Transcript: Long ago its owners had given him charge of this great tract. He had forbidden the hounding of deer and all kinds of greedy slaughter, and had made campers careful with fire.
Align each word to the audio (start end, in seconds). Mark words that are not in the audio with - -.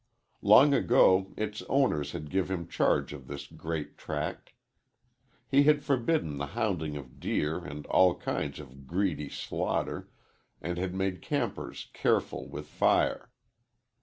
Long 0.41 0.73
ago 0.73 1.31
its 1.37 1.61
owners 1.69 2.13
had 2.13 2.31
given 2.31 2.61
him 2.61 2.67
charge 2.67 3.13
of 3.13 3.27
this 3.27 3.45
great 3.45 3.99
tract. 3.99 4.51
He 5.47 5.61
had 5.61 5.83
forbidden 5.83 6.37
the 6.39 6.47
hounding 6.57 6.97
of 6.97 7.19
deer 7.19 7.63
and 7.63 7.85
all 7.85 8.15
kinds 8.15 8.59
of 8.59 8.87
greedy 8.87 9.29
slaughter, 9.29 10.09
and 10.59 10.79
had 10.79 10.95
made 10.95 11.21
campers 11.21 11.89
careful 11.93 12.49
with 12.49 12.65
fire. 12.65 13.29